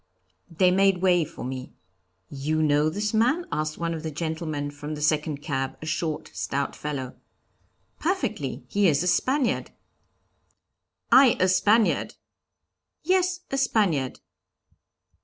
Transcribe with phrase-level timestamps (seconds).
[0.49, 1.73] They made way for me.
[2.27, 6.31] 'You know this man?' asked one of the gentlemen from the second cab, a short,
[6.33, 7.17] stout fellow.
[7.99, 9.69] 'Perfectly; he is a Spaniard.'
[11.11, 12.15] 'I a Spaniard!'
[13.03, 14.19] 'Yes, a Spaniard.'